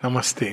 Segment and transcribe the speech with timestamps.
[0.00, 0.46] नमस्ते।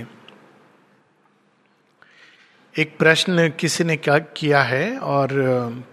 [2.75, 5.29] एक प्रश्न किसी ने क्या किया है और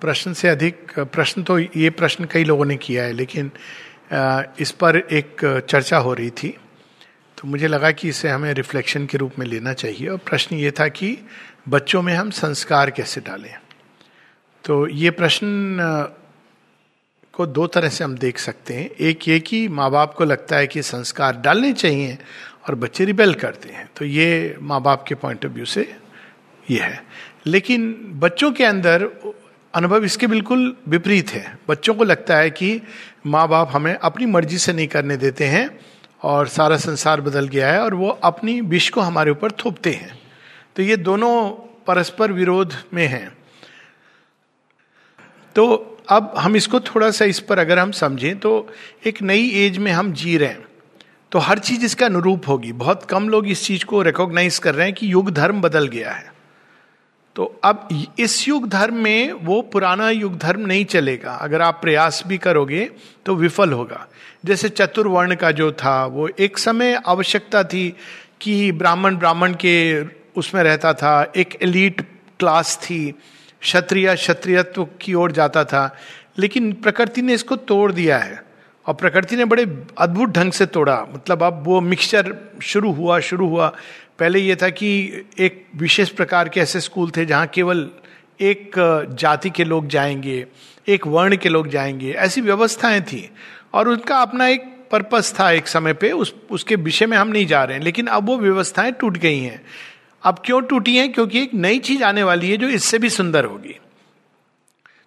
[0.00, 3.51] प्रश्न से अधिक, प्रश्न तो ये प्रश्न कई लोगों ने किया है, लेकिन
[4.61, 6.48] इस पर एक चर्चा हो रही थी
[7.38, 10.71] तो मुझे लगा कि इसे हमें रिफ्लेक्शन के रूप में लेना चाहिए। और प्रश्न ये
[10.71, 11.16] था कि
[11.68, 13.54] बच्चों में हम संस्कार कैसे डालें?
[14.64, 16.12] तो ये प्रश्न
[17.34, 20.56] को दो तरह से हम देख सकते हैं। एक ये कि माँ बाप को लगता
[20.56, 22.18] है कि संस्कार डालने चाहिए
[22.69, 25.96] और बच्चे रिबेल करते हैं। तो ये माँ बाप के पॉइंट ऑफ़ व्यू से
[26.70, 27.04] ये है।
[27.46, 29.09] लेकिन बच्चों के अंदर
[29.74, 32.80] अनुभव इसके बिल्कुल विपरीत है। बच्चों को लगता है कि
[33.27, 35.80] माँ बाप हमें अपनी मर्ज़ी से नहीं करने देते हैं
[36.23, 40.18] और सारा संसार बदल गया है और वो अपनी विष को हमारे ऊपर थोपते हैं।
[40.76, 41.51] तो ये दोनों
[41.87, 43.37] परस्पर विरोध में हैं।
[45.56, 45.66] तो
[46.09, 48.73] अब हम इसको थोड़ा सा इस पर अगर हम समझें तो
[49.06, 50.65] एक नई एज में हम जी रहे हैं।
[51.34, 54.87] तो हर चीज़ इसका अनुरूप होगी। बहुत कम लोग इस चीज़ को रिकॉग्नाइज कर रहे
[54.87, 56.34] हैं कि युग धर्म बदल गया है।
[57.37, 62.23] तो अब इस युग धर्म में वो पुराना युग धर्म नहीं चलेगा। अगर आप प्रयास
[62.26, 62.91] भी करोगे
[63.26, 64.09] तो विफल होगा।
[64.45, 67.97] जैसे चतुर्वर्ण का जो था, वो एक समय आवश्यकता थी
[68.41, 70.05] कि ब्राह्मण ब्राह्मण के
[70.37, 72.01] उसमें रहता था। एक एलीट
[72.39, 73.15] क्लास थी।
[73.61, 75.97] क्षत्रिय क्षत्रियत्व की ओर जाता था।
[76.39, 78.44] लेकिन प्रकृति ने इसको तोड़ दिया है।
[78.87, 83.49] और प्रकृति ने बड़े अद्भुत ढंग से तोड़ा। मतलब अब वो मिक्सचर शुरू हुआ शुरू
[83.49, 83.77] हुआ।
[84.19, 87.91] पहले ये था कि एक विशेष प्रकार के ऐसे स्कूल थे जहाँ केवल
[88.41, 88.71] एक
[89.11, 90.47] जाति के लोग जाएँगे,
[90.89, 93.31] एक वर्ण के लोग जाएँगे। ऐसी व्यवस्थाएँ थी।
[93.75, 97.47] और उनका अपना एक पर्पस था एक समय पे। उस, उसके विषय में हम नहीं
[97.47, 99.63] जा रहे हैं। लेकिन अब वो व्यवस्थाएँ टूट गई हैं।
[100.25, 101.13] अब क्यों टूटी हैं?
[101.13, 103.79] क्योंकि एक नई चीज़ आने वाली है जो इससे भी सुंदर होगी।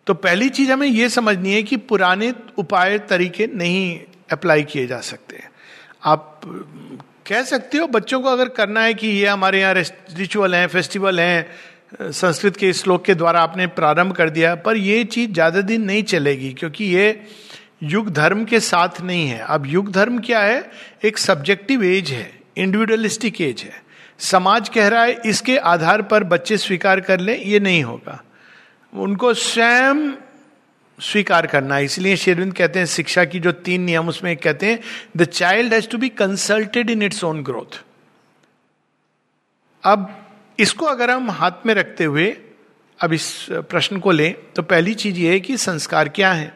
[0.08, 4.00] तो पहली चीज़ हमें यह समझनी है कि पुराने उपाय तरीके नहीं
[4.31, 5.39] अप्लाई किए जा सकते।
[6.05, 6.41] आप
[7.27, 11.19] कह सकते हो, बच्चों को अगर करना है कि ये हमारे यहाँ रिचुअल हैं फेस्टिवल
[11.19, 11.47] हैं,
[12.11, 16.03] संस्कृत के श्लोक के द्वारा आपने प्रारंभ कर दिया, पर यह चीज़ ज़्यादा दिन नहीं
[16.03, 17.22] चलेगी, क्योंकि ये
[17.84, 20.69] युग धर्म के साथ नहीं है। अब युग धर्म क्या है?
[21.06, 23.81] एक सब्जेक्टिव एज है इंडिविजुअलिस्टिक एज है।
[24.19, 28.22] समाज कह रहा है, इसके आधार पर बच्चे स्वीकार कर लें, ये नहीं होगा।
[28.94, 30.12] उनको स्वयं
[31.00, 34.80] स्वीकार करना इसलिए शेरविंद कहते हैं, शिक्षा की जो तीन नियम उसमें कहते हैं
[35.18, 37.81] the child has to be consulted in its own growth
[39.84, 40.09] अब
[40.59, 42.25] इसको अगर हम हाथ में रखते हुए,
[43.00, 46.54] अब इस प्रश्न को लें तो पहली चीज़ ये है कि संस्कार क्या है?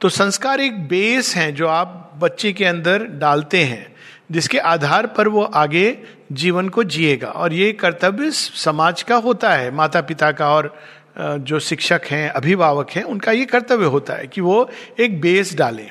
[0.00, 3.94] तो संस्कार एक बेस है जो आप बच्चे के अंदर डालते हैं,
[4.30, 5.98] जिसके आधार पर वो आगे
[6.32, 10.74] जीवन को जिएगा। और ये कर्तव्य समाज का होता है माता पिता का और
[11.18, 14.68] जो शिक्षक हैं, अभिभावक हैं, उनका ये कर्तव्य होता है कि वो
[15.00, 15.90] एक बेस डालें।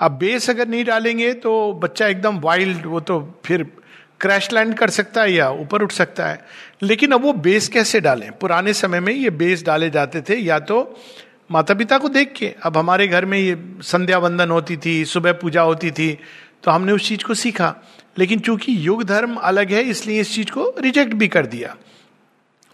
[0.00, 3.66] अब बेस अगर नहीं डालेंगे तो बच्चा एकदम वाइल्ड वो तो फिर
[4.20, 6.44] क्रैश लैंड कर सकता है या ऊपर उठ सकता है।
[6.82, 8.30] लेकिन अब वो बेस कैसे डालें?
[8.32, 11.00] पुराने समय में ये बेस डाले जाते थे, या तो
[11.50, 15.32] माता पिता को देख के। अब हमारे घर में ये संध्या वंदन होती थी, सुबह
[15.32, 16.12] पूजा होती थी
[16.64, 17.74] तो हमने उस चीज़ को सीखा।
[18.18, 21.76] लेकिन चूँकि युग धर्म अलग है, इसलिए इस चीज़ को रिजेक्ट भी कर दिया।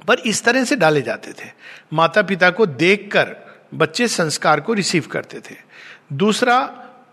[0.09, 1.51] पर इस तरह से डाले जाते थे।
[1.93, 3.37] माता पिता को देखकर
[3.75, 5.57] बच्चे संस्कार को रिसीव करते थे।
[6.13, 6.57] दूसरा,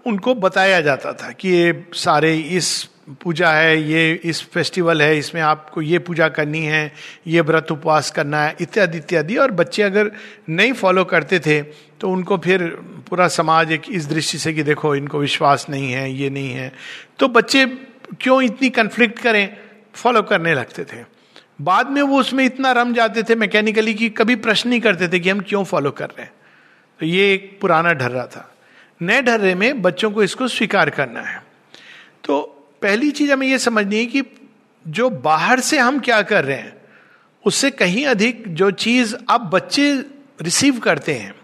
[0.06, 2.90] उनको बताया जाता था कि ये सारे इस
[3.24, 6.92] पूजा है, ये इस फेस्टिवल है, इसमें आपको ये पूजा करनी है,
[7.28, 10.12] ये व्रत उपवास करना है, इत्यादि इत्यादि। और बच्चे अगर
[10.50, 11.62] नहीं फॉलो करते थे
[12.02, 12.64] तो उनको फिर
[13.10, 16.72] पूरा समाज एक इस दृष्टि से कि देखो, इनको विश्वास नहीं है, ये नहीं है।
[17.20, 17.66] तो बच्चे
[18.22, 19.58] क्यों इतनी कन्फ्लिक्ट करें?
[19.94, 21.04] फॉलो करने लगते थे।
[21.62, 25.20] बाद में वो उसमें इतना रम जाते थे मैकेनिकली कि कभी प्रश्न नहीं करते थे
[25.20, 26.32] कि हम क्यों फॉलो कर रहे हैं।
[27.00, 28.56] तो ये एक पुराना ढर्रा था।
[29.02, 31.44] नए ढर्रे में बच्चों को इसको स्वीकार करना है।
[32.24, 32.42] तो
[32.82, 34.24] पहली चीज़ हमें यह समझनी है कि
[34.88, 36.82] जो बाहर से हम क्या कर रहे हैं,
[37.46, 39.94] उससे कहीं अधिक जो चीज़ अब बच्चे
[40.42, 41.36] रिसीव करते हैं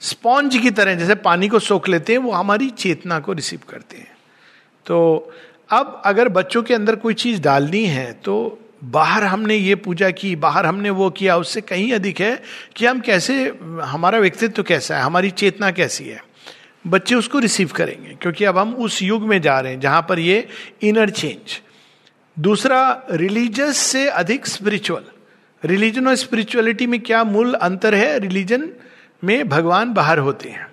[0.00, 3.96] स्पॉन्ज की तरह, जैसे पानी को सोख लेते हैं, वो हमारी चेतना को रिसीव करते
[3.96, 4.16] हैं।
[4.86, 5.32] तो
[5.70, 10.34] अब अगर बच्चों के अंदर कोई चीज़ डालनी है तो बाहर हमने ये पूजा की,
[10.36, 12.42] बाहर हमने वो किया, उससे कहीं अधिक है
[12.76, 13.44] कि हम कैसे,
[13.82, 16.22] हमारा व्यक्तित्व तो कैसा है, हमारी चेतना कैसी है।
[16.86, 20.18] बच्चे उसको रिसीव करेंगे, क्योंकि अब हम उस युग में जा रहे हैं जहाँ पर
[20.18, 20.48] ये
[20.82, 21.60] इनर चेंज
[22.36, 25.04] दूसरा रिलीजियस से अधिक स्पिरिचुअल
[25.62, 28.18] रिलीजन और स्पिरिचुअलिटी में क्या मूल अंतर है?
[28.18, 28.68] रिलीजन
[29.24, 30.66] में भगवान बाहर होते हैं।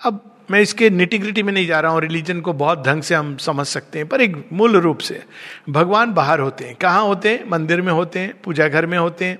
[0.00, 3.36] अब मैं इसके निटिग्रिटी में नहीं जा रहा हूँ रिलीजन को बहुत ढंग से हम
[3.36, 5.22] समझ सकते हैं, पर एक मूल रूप से
[5.68, 7.48] भगवान बाहर होते हैं। कहाँ होते हैं?
[7.50, 9.38] मंदिर में होते हैं पूजा घर में होते हैं,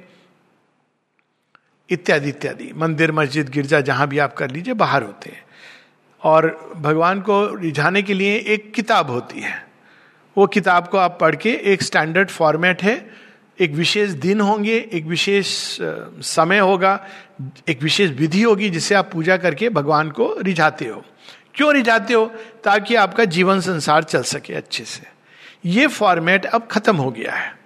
[1.91, 5.43] इत्यादि इत्यादि। मंदिर, मस्जिद, गिरजा, जहाँ भी आप कर लीजिए, बाहर होते हैं।
[6.23, 9.67] और भगवान को रिझाने के लिए एक किताब होती है।
[10.37, 13.22] वो किताब को आप पढ़ के एक स्टैंडर्ड फॉर्मेट है
[13.63, 15.79] एक विशेष दिन होंगे, एक विशेष
[16.21, 17.07] समय होगा,
[17.69, 21.05] एक विशेष विधि होगी जिसे आप पूजा करके भगवान को रिझाते हो।
[21.55, 22.27] क्यों रिझाते हो?
[22.65, 25.03] ताकि आपका जीवन संसार चल सके अच्छे से।
[25.65, 27.62] ये फॉर्मेट अब खत्म हो गया है।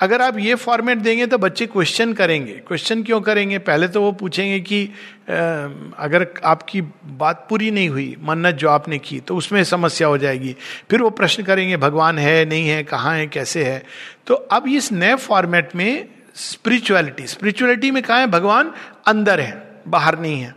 [0.00, 3.58] अगर आप ये फॉर्मेट देंगे तो बच्चे क्वेश्चन करेंगे। क्वेश्चन क्यों करेंगे?
[3.58, 4.84] पहले तो वो पूछेंगे कि
[5.28, 10.54] अगर आपकी बात पूरी नहीं हुई, मन्नत जो आपने की तो उसमें समस्या हो जाएगी।
[10.90, 13.82] फिर वो प्रश्न करेंगे, भगवान है, नहीं है, कहाँ है, कैसे है?
[14.26, 18.26] तो अब इस नए फॉर्मेट में स्पिरिचुअलिटी स्पिरिचुअलिटी में कहा है?
[18.28, 18.72] भगवान
[19.06, 20.54] अंदर है, बाहर नहीं है।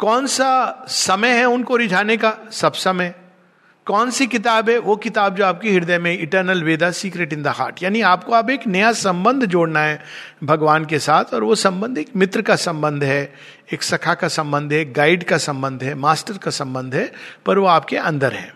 [0.00, 2.36] कौन सा समय है उनको रिझाने का?
[2.52, 3.14] सब समय।
[3.86, 4.78] कौन सी किताब है?
[4.78, 8.50] वो किताब जो आपके हृदय में eternal Veda secret in the heart यानी आपको अब
[8.50, 10.00] एक नया संबंध जोड़ना है
[10.44, 13.32] भगवान के साथ, और वो संबंध एक मित्र का संबंध है,
[13.72, 17.12] एक सखा का संबंध है गाइड का संबंध है मास्टर का संबंध है,
[17.46, 18.54] पर वो आपके अंदर है।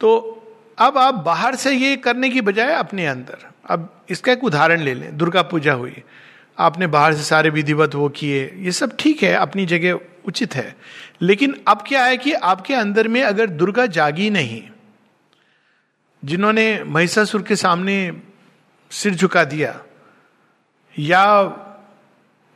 [0.00, 0.42] तो
[0.78, 4.94] अब आप बाहर से ये करने की बजाय अपने अंदर। अब इसका एक उदाहरण ले
[4.94, 6.02] लें। दुर्गा पूजा हुई।
[6.58, 10.74] आपने बाहर से सारे विधिवत वो किए। ये सब ठीक है, अपनी जगह उचित है।
[11.22, 14.62] लेकिन अब क्या है कि आपके अंदर में अगर दुर्गा जागी नहीं,
[16.22, 17.96] जिन्होंने महिषासुर के सामने
[18.90, 19.80] सिर झुका दिया,
[20.96, 21.42] या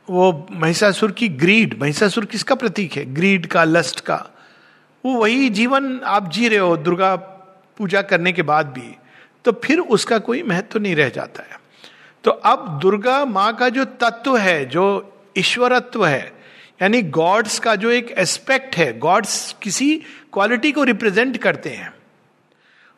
[0.07, 3.05] वो महिषासुर की ग्रीड महिषासुर किसका प्रतीक है?
[3.13, 4.25] ग्रीड का लस्ट का,
[5.03, 7.15] वो वही जीवन आप जी रहे हो दुर्गा
[7.77, 8.95] पूजा करने के बाद भी
[9.45, 11.59] तो फिर उसका कोई महत्व तो नहीं रह जाता है।
[12.23, 16.40] तो अब दुर्गा माँ का जो तत्व है, जो ईश्वरत्व है
[16.81, 19.95] यानी गॉड्स का जो एक एस्पेक्ट है, गॉड्स किसी
[20.33, 21.93] क्वालिटी को रिप्रेजेंट करते हैं,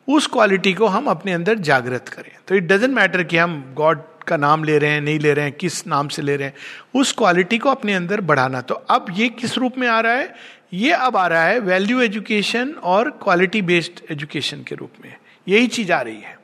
[0.08, 4.02] उस क्वालिटी को हम अपने अंदर जागृत करें। तो इट डजेंट मैटर कि हम गॉड
[4.28, 6.54] का नाम ले रहे हैं, नहीं ले रहे हैं, किस नाम से ले रहे हैं,
[6.94, 10.34] उस क्वालिटी को अपने अंदर बढ़ाना। तो अब ये किस रूप में आ रहा है?
[10.72, 15.14] ये अब आ रहा है वैल्यू एजुकेशन और क्वालिटी बेस्ड एजुकेशन के रूप में।
[15.46, 16.38] यही चीज़ आ रही है,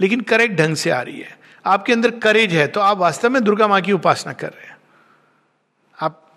[0.00, 3.42] लेकिन करेक्ट ढंग से आ रही है। आपके अंदर करेज है तो आप वास्तव में
[3.44, 4.76] दुर्गा माँ की उपासना कर रहे हैं।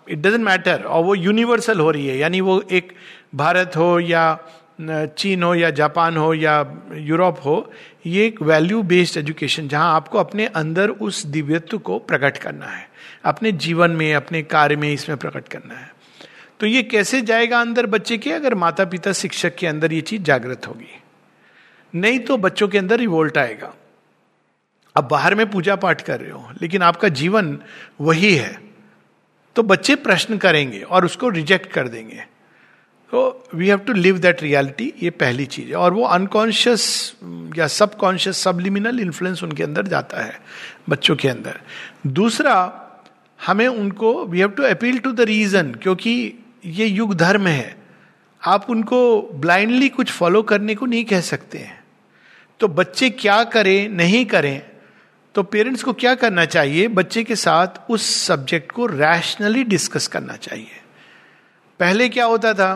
[0.08, 2.92] इट डजेंट मैटर और वो यूनिवर्सल हो रही है, यानी वो एक
[3.34, 4.38] भारत हो या
[4.80, 6.54] चीन हो या जापान हो या
[6.92, 7.72] यूरोप हो,
[8.06, 12.88] ये एक वैल्यू बेस्ड एजुकेशन जहाँ आपको अपने अंदर उस दिव्यत्व को प्रकट करना है।
[13.24, 15.92] अपने जीवन में, अपने कार्य में इसमें प्रकट करना है।
[16.60, 18.32] तो ये कैसे जाएगा अंदर बच्चे के?
[18.32, 21.00] अगर माता पिता शिक्षक के अंदर ये चीज़ जागृत होगी।
[21.94, 23.72] नहीं तो बच्चों के अंदर रिवोल्ट आएगा।
[24.96, 27.58] अब बाहर में पूजा पाठ कर रहे हो, लेकिन आपका जीवन
[28.00, 28.63] वही है।
[29.56, 32.24] तो बच्चे प्रश्न करेंगे और उसको रिजेक्ट कर देंगे।
[33.12, 37.14] तो we have to live that reality ये पहली चीज़ है। और वो अनकॉन्शियस
[37.56, 40.40] या सबकॉन्शियस सबलिमिनल इन्फ्लुएंस उनके अंदर जाता है,
[40.88, 41.60] बच्चों के अंदर।
[42.06, 42.56] दूसरा,
[43.46, 46.32] हमें उनको we have to appeal to the reason क्योंकि
[46.66, 47.76] ये युग धर्म है।
[48.42, 51.84] आप उनको ब्लाइंडली कुछ फॉलो करने को नहीं कह सकते हैं।
[52.60, 54.62] तो बच्चे क्या करें, नहीं करें
[55.34, 56.88] तो पेरेंट्स को क्या करना चाहिए?
[56.88, 60.80] बच्चे के साथ उस सब्जेक्ट को रैशनली डिस्कस करना चाहिए।
[61.80, 62.74] पहले क्या होता था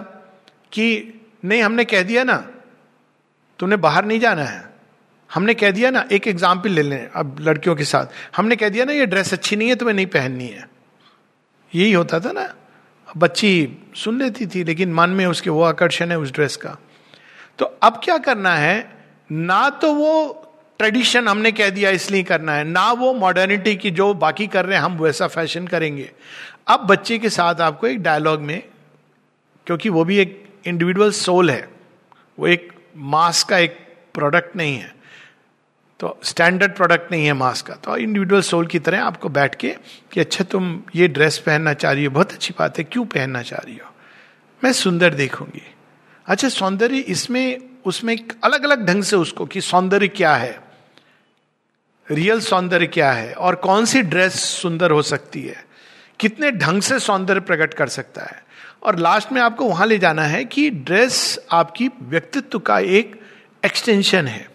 [0.73, 1.15] कि
[1.45, 2.37] नहीं, हमने कह दिया ना,
[3.59, 4.71] तुमने बाहर नहीं जाना है।
[5.35, 8.07] हमने कह दिया ना, एक एग्ज़ाम्पल ले लें अब लड़कियों के साथ।
[8.37, 10.69] हमने कह दिया ना, ये ड्रेस अच्छी नहीं है, तुम्हें नहीं पहननी है।
[11.75, 12.55] यही होता था ना।
[13.17, 16.77] बच्ची सुन लेती थी, लेकिन मन में उसके वो आकर्षण है उस ड्रेस का।
[17.59, 18.97] तो अब क्या करना है?
[19.33, 20.45] ना तो वो
[20.79, 24.76] ट्रेडिशन हमने कह दिया इसलिए करना है। ना वो मॉडर्निटी की जो बाकी कर रहे
[24.76, 26.11] हैं, हम वैसा फ़ैशन करेंगे।
[26.69, 28.62] अब बच्चे के साथ आपको एक डायलॉग में,
[29.67, 31.69] क्योंकि वो भी एक इंडिविजुअल सोल है,
[32.38, 33.79] वो एक मास का एक
[34.14, 34.95] प्रोडक्ट नहीं है।
[36.00, 39.75] तो स्टैंडर्ड प्रोडक्ट नहीं है मास का। तो इंडिविजुअल सोल की तरह आपको बैठ के
[40.12, 43.43] कि अच्छा तुम ये ड्रेस पहनना चाह रही हो, बहुत अच्छी बात है, क्यों पहनना
[43.43, 43.91] चाह रही हो?
[44.64, 45.62] मैं सुंदर देखूँगी।
[46.26, 50.68] अच्छा सौंदर्य इसमें, उसमें अलग अलग ढंग से उसको कि सौंदर्य क्या है?
[52.11, 53.33] रियल सौंदर्य क्या है?
[53.33, 55.67] और कौन सी ड्रेस सुंदर हो सकती है?
[56.21, 58.45] कितने ढंग से सौंदर्य प्रकट कर सकता है?
[58.83, 63.21] और लास्ट में आपको वहाँ ले जाना है कि ड्रेस आपकी व्यक्तित्व का एक
[63.65, 64.50] एक्सटेंशन है।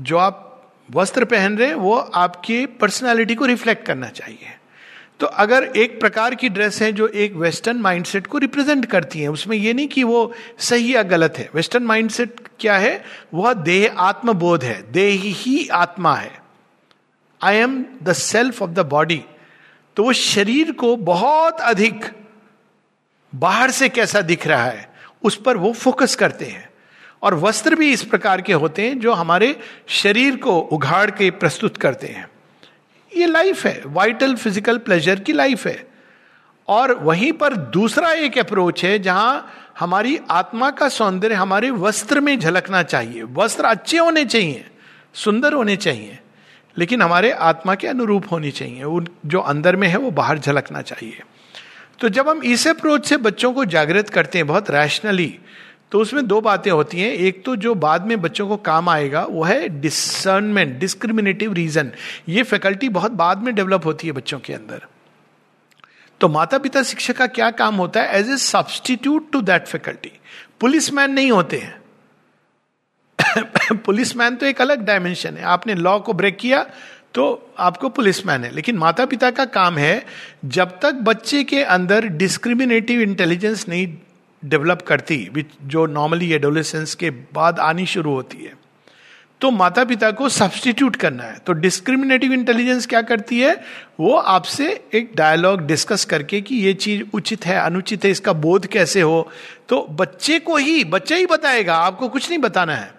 [0.00, 0.46] जो आप
[0.90, 4.56] वस्त्र पहन रहे हैं, वो आपकी पर्सनालिटी को रिफ्लेक्ट करना चाहिए।
[5.20, 9.28] तो अगर एक प्रकार की ड्रेस है जो एक वेस्टर्न माइंडसेट को रिप्रेजेंट करती है,
[9.28, 13.04] उसमें ये नहीं कि वो सही या गलत है। वेस्टर्न माइंडसेट क्या है?
[13.34, 16.32] वह देह आत्मबोध है। देह ही आत्मा है।
[17.40, 19.22] I am the self of the body
[19.96, 22.04] तो वो शरीर को बहुत अधिक
[23.32, 24.88] बाहर से कैसा दिख रहा है,
[25.22, 26.68] उस पर वो फोकस करते हैं।
[27.22, 29.56] और वस्त्र भी इस प्रकार के होते हैं जो हमारे
[29.88, 32.28] शरीर को उघाड़ के प्रस्तुत करते हैं।
[33.12, 35.88] ये लाइफ है। वाइटल फ़िज़िकल प्लेजर की लाइफ है।
[36.68, 42.38] और वहीं पर दूसरा एक अप्रोच है जहाँ हमारी आत्मा का सौंदर्य हमारे वस्त्र में
[42.38, 44.64] झलकना चाहिए। वस्त्र अच्छे होने चाहिए,
[45.14, 46.18] सुंदर होने चाहिए,
[46.76, 50.82] लेकिन हमारे आत्मा के अनुरूप होनी चाहिए। उन जो अंदर में है वो बाहर झलकना
[50.82, 51.22] चाहिए।
[52.00, 55.38] तो जब हम इस अप्रोच से बच्चों को जागृत करते हैं बहुत रैशनली
[55.92, 59.24] तो उसमें दो बातें होती हैं। एक तो जो बाद में बच्चों को काम आएगा,
[59.24, 61.90] वो है डिसर्नमेंट डिस्क्रिमिनेटिव रीजन
[62.28, 64.86] ये फैकल्टी बहुत बाद में डेवलप होती है बच्चों के अंदर।
[66.20, 68.20] तो माता पिता शिक्षक का क्या काम होता है?
[68.20, 70.12] As a substitute to that faculty
[70.60, 71.80] police man नहीं होते हैं।
[73.76, 76.62] पुलिस मैन तो एक अलग डायमेंशन है। आपने लॉ को ब्रेक किया
[77.14, 80.04] तो आपको पुलिस मैन है। लेकिन माता पिता का काम है,
[80.44, 83.86] जब तक बच्चे के अंदर डिस्क्रिमिनेटिव इंटेलिजेंस नहीं
[84.44, 85.30] डेवलप करती
[85.62, 88.52] जो नॉर्मली एडोलेसेंस के बाद आनी शुरू होती है।
[89.40, 93.64] तो माता पिता को सब्सटीट्यूट करना है। तो डिस्क्रिमिनेटिव इंटेलिजेंस क्या करती है?
[94.00, 98.66] वो आपसे एक डायलॉग डिस्कस करके कि ये चीज़ उचित है, अनुचित है, इसका बोध
[98.66, 99.30] कैसे हो?
[99.68, 102.94] तो बच्चे को ही, बच्चा ही बताएगा, आपको कुछ नहीं बताना है।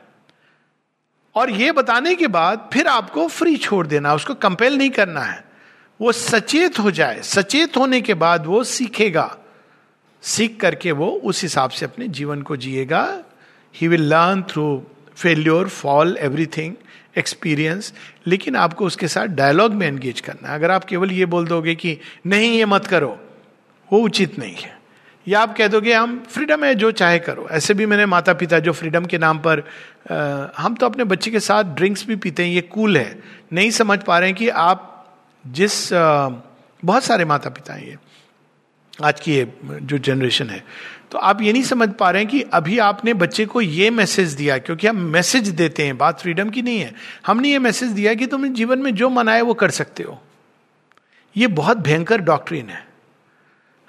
[1.36, 5.46] और ये बताने के बाद फिर आपको फ्री छोड़ देना उसको कंपेल नहीं करना है।
[6.02, 9.38] वो सचेत हो जाए। सचेत होने के बाद वो सीखेगा।
[10.24, 13.04] सीख करके वो उस हिसाब से अपने जीवन को जिएगा।
[13.76, 14.84] He will learn through
[15.18, 16.74] failure fall everything
[17.18, 17.94] experience
[18.28, 21.76] लेकिन आपको उसके साथ डायलॉग में एंगेज करना है। अगर आप केवल ये बोल दोगे
[21.76, 21.98] कि
[22.28, 23.18] नहीं ये मत करो
[23.90, 24.80] वो उचित नहीं है।
[25.28, 28.60] या आप कह दोगे हम फ्रीडम है जो चाहे करो। ऐसे भी मैंने माता पिता
[28.60, 29.60] जो फ्रीडम के नाम पर
[30.12, 33.20] आ, हम तो अपने बच्चे के साथ ड्रिंक्स भी पीते हैं ये कूल है।
[33.54, 34.88] नहीं समझ पा रहे हैं कि आप
[35.46, 36.30] जिस आ,
[36.84, 37.98] बहुत सारे माता पिता हैं ये।
[39.04, 40.64] आज की ये, जो जनरेशन है।
[41.12, 44.34] तो आप ये नहीं समझ पा रहे हैं कि अभी आपने बच्चे को ये मैसेज
[44.34, 46.94] दिया, क्योंकि हम मैसेज देते हैं, बात फ्रीडम की नहीं है।
[47.26, 50.22] हमने ये मैसेज दिया कि तुम जीवन में जो मनाए वो कर सकते हो।
[51.38, 52.92] ये बहुत भयंकर डॉक्ट्रिन है।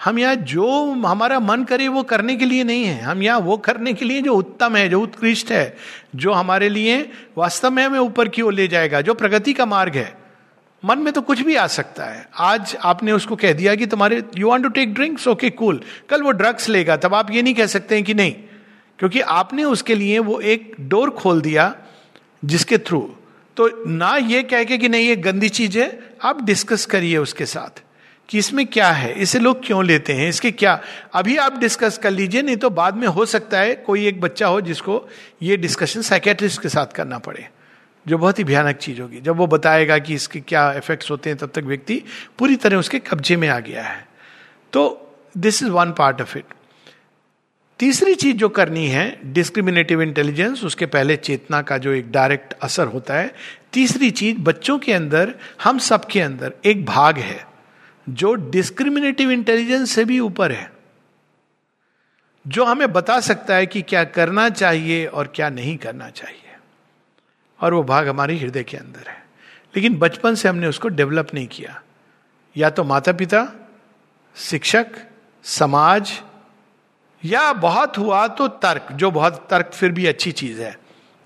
[0.04, 3.57] हम यहाँ जो हमारा मन करे वो करने के लिए नहीं है। हम यहाँ वो
[3.57, 5.76] करने के लिए जो उत्तम है, जो उत्कृष्ट है,
[6.16, 9.97] जो हमारे लिए वास्तव में हमें ऊपर की ओर ले जाएगा, जो प्रगति का मार्ग
[9.97, 10.22] है।
[10.83, 14.23] मन में तो कुछ भी आ सकता है। आज आपने उसको कह दिया कि तुम्हारे
[14.39, 17.55] you want to take drinks okay cool कल वो ड्रग्स लेगा, तब आप ये नहीं
[17.55, 18.33] कह सकते हैं कि नहीं।
[18.99, 21.75] क्योंकि आपने उसके लिए वो एक डोर खोल दिया
[22.45, 23.01] जिसके थ्रू
[23.57, 27.47] तो ना ये कह के कि नहीं, ये गंदी चीज़ है, आप डिस्कस करिए उसके
[27.47, 27.83] साथ
[28.29, 30.79] कि इसमें क्या है, इसे लोग क्यों लेते हैं, इसके क्या।
[31.15, 34.47] अभी आप डिस्कस कर लीजिए, नहीं तो बाद में हो सकता है कोई एक बच्चा
[34.47, 35.03] हो जिसको
[35.43, 37.49] ये डिस्कशन साइकेट्रिस्ट के साथ करना पड़े।
[38.09, 41.39] जो बहुत ही भयानक चीज़ होगी। जब वो बताएगा कि इसके क्या इफेक्ट्स होते हैं,
[41.39, 42.03] तब तक व्यक्ति
[42.39, 44.09] पूरी तरह उसके कब्जे में आ गया है।
[44.73, 46.45] तो this is one part of it
[47.79, 52.87] तीसरी चीज़ जो करनी है डिस्क्रिमिनेटिव इंटेलिजेंस उसके पहले चेतना का जो एक डायरेक्ट असर
[52.87, 53.35] होता है।
[53.73, 57.47] तीसरी चीज़, बच्चों के अंदर, हम सबके अंदर एक भाग है,
[58.09, 60.73] जो डिस्क्रिमिनेटिव इंटेलिजेंस से भी ऊपर है।
[62.47, 66.52] जो हमें बता सकता है कि क्या करना चाहिए और क्या नहीं करना चाहिए।
[67.62, 69.26] और वो भाग हमारे हृदय के अंदर है।
[69.76, 71.83] लेकिन बचपन से हमने उसको डेवलप नहीं किया।
[72.57, 73.71] या तो माता पिता
[74.37, 74.87] शिक्षक,
[75.42, 76.23] समाज,
[77.25, 80.78] या बहुत हुआ तो तर्क, जो बहुत तर्क फिर भी अच्छी चीज़ है।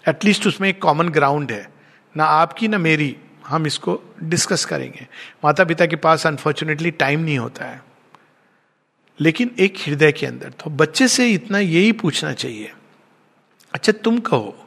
[0.08, 1.70] एटलीस्ट उसमें एक कॉमन ग्राउंड है।
[2.16, 3.16] ना आपकी, ना मेरी,
[3.46, 5.06] हम इसको डिस्कस करेंगे।
[5.44, 7.84] माता पिता के पास अनफॉर्चुनेटली टाइम नहीं होता है।
[9.20, 12.72] लेकिन एक हृदय के अंदर तो बच्चे से इतना यही पूछना चाहिए।
[13.74, 14.65] अच्छा तुम कहो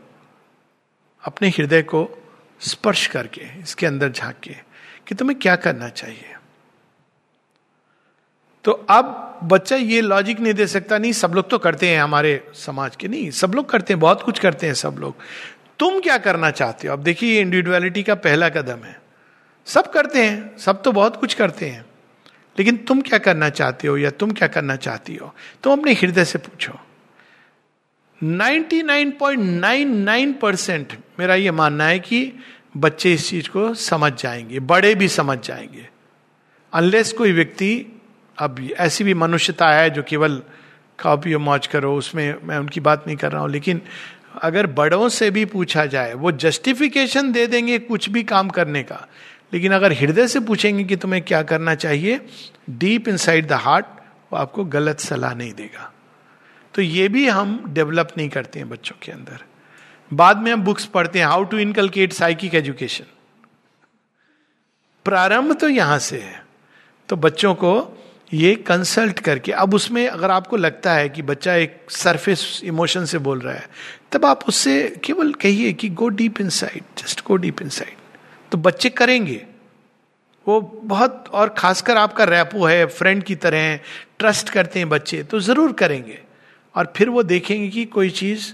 [1.25, 4.55] अपने हृदय को स्पर्श करके, इसके अंदर झाँक के
[5.07, 6.35] कि तुम्हें क्या करना चाहिए।
[8.63, 12.51] तो अब बच्चा ये लॉजिक नहीं दे सकता, नहीं, सब लोग तो करते हैं हमारे
[12.53, 15.15] समाज के, नहीं, सब लोग करते हैं, बहुत कुछ करते हैं सब लोग।
[15.79, 16.93] तुम क्या करना चाहते हो?
[16.93, 19.01] अब देखिए, ये इंडिविजुअलिटी का पहला कदम है।
[19.65, 21.85] सब करते हैं, सब तो बहुत कुछ करते हैं।
[22.59, 25.35] लेकिन तुम क्या करना चाहते हो या तुम क्या करना चाहती हो?
[25.63, 26.79] तुम अपने हृदय से पूछो।
[28.23, 32.33] 99.99 परसेंट मेरा ये मानना है कि
[32.77, 35.89] बच्चे इस चीज़ को समझ जाएँगे, बड़े भी समझ जाएँगे।
[36.73, 37.99] अनलेस कोई व्यक्ति,
[38.37, 40.43] अब ऐसी भी मनुष्यता है जो केवल
[40.99, 43.81] खाओ पियो मौज करो, उसमें मैं उनकी बात नहीं कर रहा हूँ, लेकिन
[44.41, 49.07] अगर बड़ों से भी पूछा जाए, वो जस्टिफिकेशन दे देंगे कुछ भी काम करने का।
[49.53, 52.21] लेकिन अगर हृदय से पूछेंगे कि तुम्हें क्या करना चाहिए
[52.69, 53.85] डीप इनसाइड द हार्ट
[54.33, 55.93] वो आपको गलत सलाह नहीं देगा।
[56.73, 59.43] तो ये भी हम डेवलप नहीं करते हैं बच्चों के अंदर।
[60.11, 63.05] बाद में हम बुक्स पढ़ते हैं how to inculcate psychic education
[65.05, 66.43] प्रारंभ तो यहाँ से है।
[67.09, 67.71] तो बच्चों को
[68.33, 73.17] ये कंसल्ट करके, अब उसमें अगर आपको लगता है कि बच्चा एक सरफेस इमोशन से
[73.19, 73.67] बोल रहा है,
[74.11, 77.69] तब आप उससे केवल कहिए कि go deep in just go deep in
[78.51, 79.45] तो बच्चे करेंगे।
[80.47, 83.79] वो बहुत, और खासकर आपका रैपो है फ्रेंड की तरह
[84.19, 86.19] ट्रस्ट करते हैं बच्चे तो ज़रूर करेंगे।
[86.79, 88.53] और फिर वो देखेंगे कि कोई चीज़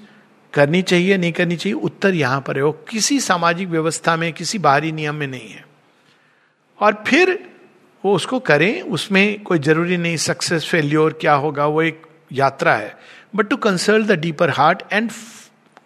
[0.54, 4.58] करनी चाहिए, नहीं करनी चाहिए, उत्तर यहाँ पर है। वो किसी सामाजिक व्यवस्था में, किसी
[4.58, 5.66] बाहरी नियम में नहीं है।
[6.80, 7.50] और फिर
[8.06, 12.02] वो उसको करें, उसमें कोई ज़रूरी नहीं सक्सेस फेल्योर क्या होगा, वो एक
[12.32, 12.98] यात्रा है।
[13.36, 15.12] But to consult the deeper heart and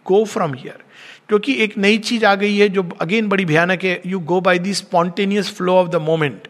[0.08, 0.84] go from here
[1.28, 4.60] क्योंकि एक नई चीज़ आ गई है जो अगेन बड़ी भयानक है। You go by
[4.60, 6.48] the spontaneous flow of the moment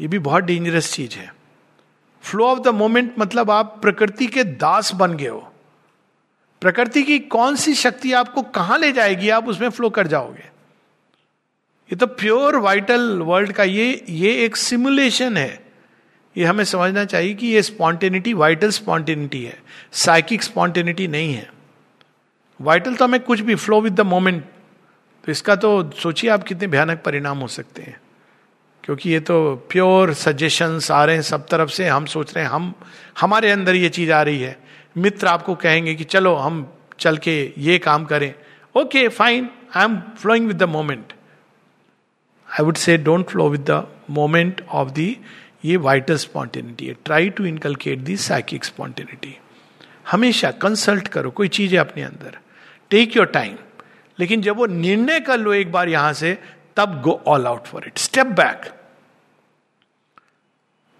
[0.00, 1.32] ये भी बहुत डेंजरस चीज़ है।
[2.24, 5.52] फ्लो ऑफ़ द मोमेंट मतलब आप प्रकृति के दास बन गए हो।
[6.62, 9.28] प्रकृति की कौन सी शक्ति आपको कहाँ ले जाएगी?
[9.28, 10.44] आप उसमें फ्लो कर जाओगे।
[11.90, 15.62] ये तो प्योर वाइटल वर्ल्ड का ये ये एक सिमुलेशन है।
[16.36, 19.62] ये हमें समझना चाहिए कि ये स्पॉन्टेनिटी वाइटल स्पॉन्टेनिटी है।
[19.92, 21.50] साइकिक स्पॉन्टेनिटी नहीं है।
[22.60, 24.44] वाइटल तो हमें कुछ भी फ्लो विद द मोमेंट
[25.24, 28.00] तो इसका तो सोचिए आप कितने भयानक परिणाम हो सकते हैं।
[28.84, 32.50] क्योंकि ये तो प्योर सजेशंस आ रहे हैं, सब तरफ़ से हम सोच रहे हैं,
[32.50, 32.74] हम,
[33.20, 34.56] हमारे अंदर ये चीज़ आ रही है।
[34.96, 36.66] मित्र आपको कहेंगे कि चलो, हम
[36.98, 38.32] चल के ये काम करें।
[38.74, 41.12] Okay, fine I am flowing with the moment
[42.48, 45.14] I would say don't flow with the moment of the
[45.64, 49.36] ये वाइटल स्पॉन्टेनिटी है। Try to inculcate the psychic spontaneity
[50.10, 52.38] हमेशा कंसल्ट करो, कोई चीज़ है अपने अंदर।
[52.90, 53.56] टेक योर टाइम
[54.18, 56.38] लेकिन जब वो निर्णय कर लो एक बार यहाँ से
[56.76, 58.72] तब go all out for it step back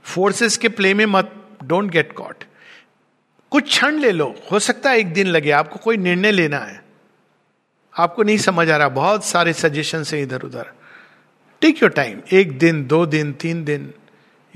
[0.04, 2.44] forces के प्ले में मत डोंट गेट कॉट
[3.50, 4.34] कुछ क्षण ले लो.
[4.52, 6.84] हो सकता है एक दिन लगे, आपको कोई निर्णय लेना है।
[7.98, 10.72] आपको नहीं समझ आ रहा, बहुत सारे सजेशन है इधर उधर।
[11.60, 13.94] टेक योर टाइम एक दिन, दो दिन, तीन दिन,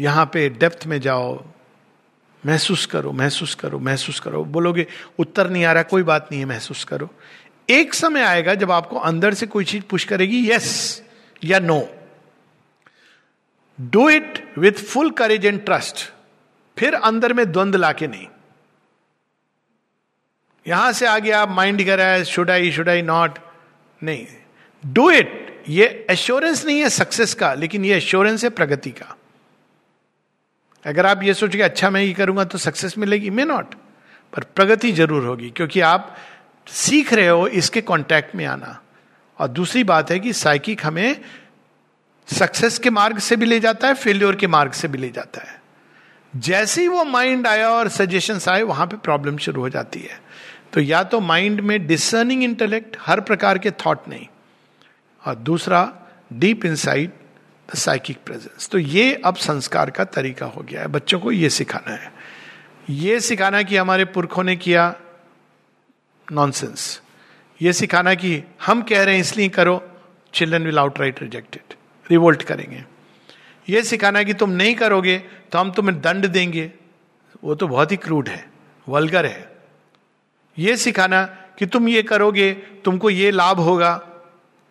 [0.01, 1.45] यहाँ पे डेप्थ में जाओ।
[2.47, 4.87] महसूस करो महसूस करो महसूस करो। बोलोगे,
[5.19, 7.11] उत्तर नहीं आ रहा, कोई बात नहीं है, महसूस करो।
[7.71, 11.03] एक समय आएगा जब आपको अंदर से कोई चीज़ पुश करेगी यस
[11.43, 11.81] या no
[13.79, 16.11] do it with full courage and trust
[16.77, 18.27] फिर अंदर में द्वंद लाके नहीं।
[20.67, 23.39] यहाँ से आगे आप माइंड कर रहा है should I should I not
[24.03, 24.27] नहीं।
[24.85, 29.15] डू इट ये एश्योरेंस नहीं है सक्सेस का, लेकिन ये एश्योरेंस है प्रगति का।
[30.85, 33.31] अगर आप ये सोचेंगे अच्छा मैं ये करूँगा तो सक्सेस मिलेगी.
[33.31, 33.75] मे नॉट
[34.33, 36.17] पर प्रगति ज़रूर होगी, क्योंकि आप
[36.67, 38.81] सीख रहे हो इसके कांटेक्ट में आना।
[39.39, 41.21] और दूसरी बात है कि साइकिक हमें
[42.29, 45.41] सक्सेस के मार्ग से भी ले जाता है फेल्योर के मार्ग से भी ले जाता
[45.41, 45.63] है।
[46.37, 50.21] जैसे ही वो माइंड आया और सजेशंस आए, वहाँ पे प्रॉब्लम शुरू हो जाती है।
[50.73, 54.27] तो या तो माइंड में डिसर्निंग इंटेलेक्ट हर प्रकार के थॉट नहीं।
[55.25, 55.93] और दूसरा
[56.33, 57.15] deep insight
[57.73, 61.51] the psychic presence तो ये अब संस्कार का तरीका हो गया है। बच्चों को ये
[61.51, 62.13] सिखाना है।
[62.91, 64.95] ये सिखाना कि हमारे पुरखों ने किया
[66.33, 67.01] नॉनसेंस
[67.61, 69.81] ये सिखाना कि हम कह रहे हैं इसलिए करो
[70.35, 71.75] children will outright rejected
[72.11, 72.85] revolt करेंगे।
[73.69, 75.19] ये सिखाना कि तुम नहीं करोगे
[75.53, 76.71] तो हम तुम्हें दंड देंगे।
[77.45, 78.45] वो तो बहुत ही क्रूड है
[78.87, 79.51] वलगर है।
[80.57, 81.23] ये सिखाना
[81.59, 82.53] कि तुम ये करोगे,
[82.85, 83.93] तुमको ये लाभ होगा।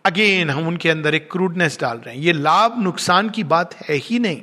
[0.06, 3.96] अगेन हम उनके अंदर एक क्रूडनेस डाल रहे हैं। ये लाभ नुकसान की बात है
[3.96, 4.42] ही नहीं।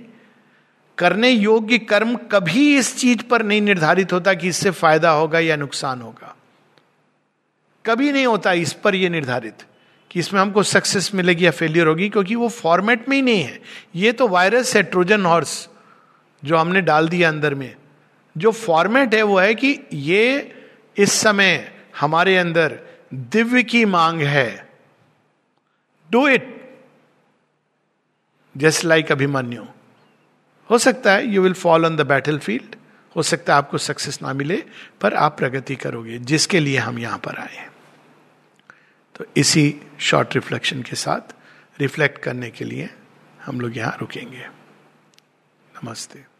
[0.98, 5.56] करने योग्य कर्म कभी इस चीज़ पर नहीं निर्धारित होता कि इससे फ़ायदा होगा या
[5.56, 6.34] नुकसान होगा।
[7.84, 9.64] कभी नहीं होता इस पर यह निर्धारित
[10.10, 13.60] कि इसमें हमको सक्सेस मिलेगी या फेलियर होगी, क्योंकि वो फॉर्मेट में ही नहीं है।
[13.96, 15.68] ये तो वायरस है ट्रोजन हॉर्स
[16.42, 17.74] जो हमने डाल दिया अंदर में।
[18.36, 20.54] जो फॉर्मेट है वो है कि ये
[20.96, 22.78] इस समय हमारे अंदर
[23.14, 24.48] दिव्य की मांग है।
[26.10, 26.50] Do it
[28.54, 29.64] just like Abhimanyu.
[30.70, 32.06] हो सकता है you will fall on the
[32.38, 32.76] battlefield
[33.16, 34.62] हो सकता है आपको सक्सेस ना मिले,
[35.00, 37.70] पर आप प्रगति करोगे, जिसके लिए हम यहाँ पर आए हैं।
[39.14, 41.34] तो इसी शॉर्ट रिफ्लेक्शन के साथ
[41.80, 42.88] रिफ्लेक्ट करने के लिए
[43.42, 44.46] हम लोग यहाँ रुकेंगे।
[45.84, 46.33] नमस्ते।